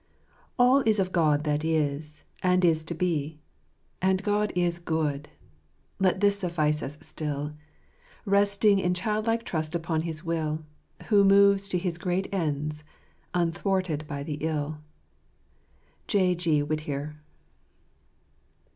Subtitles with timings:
[0.57, 3.37] All is of God that is, and is to be;
[4.01, 5.29] And God is good 1
[5.99, 7.53] Let this suffice us still;
[8.25, 10.65] Resting in childlike trust upon his will.
[11.09, 12.83] Who moves to his great ends,
[13.35, 14.79] unthwarled by the ill."
[16.07, 16.33] J.
[16.33, 16.63] G.
[16.63, 17.17] Whittier.